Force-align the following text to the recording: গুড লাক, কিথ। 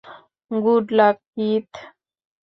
গুড 0.51 0.85
লাক, 0.91 1.17
কিথ। 1.33 1.69